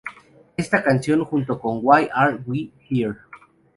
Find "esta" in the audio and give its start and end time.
0.57-0.81